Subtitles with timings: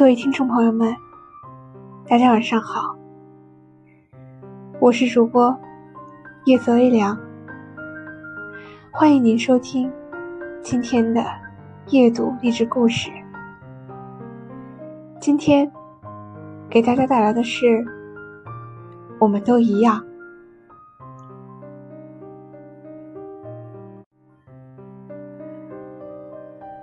[0.00, 0.96] 各位听众朋友们，
[2.08, 2.96] 大家晚上好，
[4.80, 5.54] 我是主播
[6.46, 7.14] 叶泽微凉，
[8.90, 9.92] 欢迎您收听
[10.62, 11.22] 今天的
[11.88, 13.10] 夜读励志故事。
[15.20, 15.70] 今天
[16.70, 17.84] 给大家带来的是，
[19.18, 20.02] 我们都一样，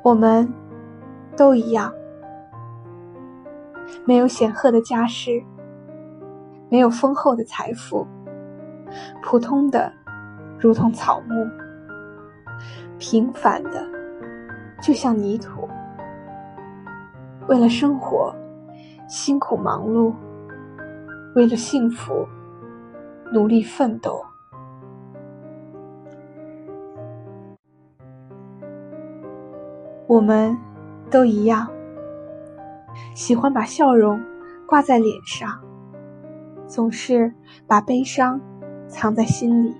[0.03, 0.47] 我们
[1.35, 1.91] 都一样。
[4.05, 5.43] 没有显赫的家世，
[6.69, 8.05] 没有丰厚的财富，
[9.21, 9.91] 普通的
[10.59, 11.47] 如同草木，
[12.97, 13.85] 平凡的
[14.81, 15.67] 就像泥土。
[17.47, 18.35] 为了生活，
[19.07, 20.13] 辛苦忙碌；
[21.35, 22.27] 为了幸福，
[23.31, 24.21] 努力奋斗。
[30.07, 30.57] 我们
[31.09, 31.67] 都一样。
[33.13, 34.21] 喜欢把笑容
[34.67, 35.59] 挂在脸上，
[36.67, 37.33] 总是
[37.65, 38.39] 把悲伤
[38.87, 39.75] 藏在心里。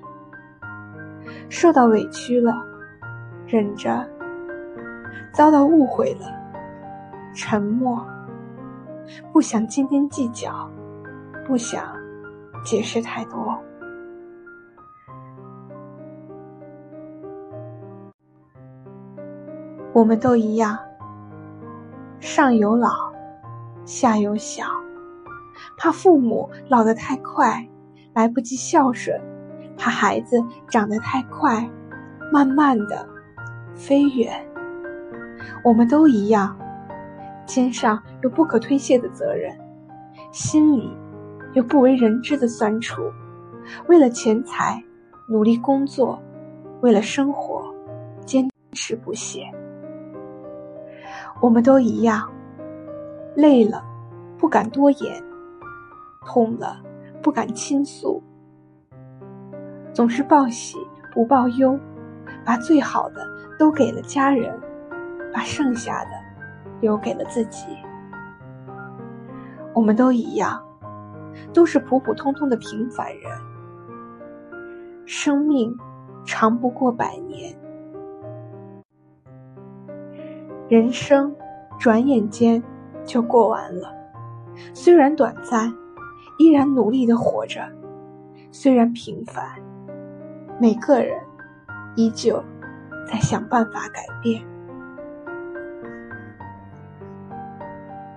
[1.49, 2.53] 受到委屈了，
[3.45, 4.05] 忍着；
[5.33, 6.27] 遭到误会了，
[7.33, 8.05] 沉默。
[9.31, 10.69] 不想斤斤计较，
[11.45, 11.95] 不想
[12.65, 13.57] 解释太多。
[19.93, 20.77] 我们都一样。
[22.19, 23.06] 上有老，
[23.87, 24.65] 下有小，
[25.77, 27.65] 怕父母老得太快，
[28.13, 29.17] 来不及孝顺；
[29.77, 31.67] 怕孩子长得太快，
[32.29, 33.07] 慢慢的
[33.73, 34.45] 飞远。
[35.63, 36.53] 我们都一样，
[37.45, 39.57] 肩上有不可推卸的责任，
[40.33, 40.91] 心里
[41.53, 43.01] 有不为人知的酸楚。
[43.87, 44.83] 为了钱财
[45.29, 46.21] 努力工作，
[46.81, 47.73] 为了生活
[48.25, 49.49] 坚持不懈。
[51.39, 52.29] 我们都一样，
[53.37, 53.85] 累了
[54.35, 55.23] 不敢多言，
[56.25, 56.81] 痛了
[57.21, 58.19] 不敢倾诉，
[59.93, 60.75] 总是报喜
[61.13, 61.79] 不报忧，
[62.43, 63.23] 把最好的
[63.59, 64.59] 都给了家人，
[65.31, 66.11] 把剩下的
[66.81, 67.67] 留给了自己。
[69.71, 70.59] 我们都一样，
[71.53, 73.31] 都是普普通通的平凡人，
[75.05, 75.77] 生命
[76.25, 77.55] 长不过百年。
[80.67, 81.35] 人生
[81.77, 82.63] 转眼间
[83.07, 83.91] 就过完了，
[84.73, 85.73] 虽然短暂，
[86.37, 87.61] 依然努力的活着；
[88.51, 89.43] 虽然平凡，
[90.59, 91.17] 每个人
[91.95, 92.43] 依旧
[93.09, 94.43] 在想办法改变。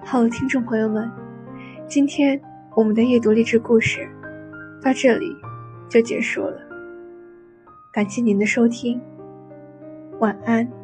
[0.05, 1.09] 好了，听众朋友们，
[1.87, 2.39] 今天
[2.75, 4.07] 我们的阅读励志故事
[4.83, 5.37] 到这里
[5.89, 6.59] 就结束了，
[7.93, 9.01] 感谢您的收听，
[10.19, 10.80] 晚安。